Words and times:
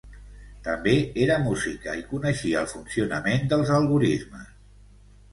També 0.67 0.93
era 1.25 1.35
música 1.47 1.93
i 1.99 2.05
coneixia 2.13 2.63
el 2.65 2.69
funcionament 2.71 3.45
dels 3.51 3.73
algorismes. 3.75 4.49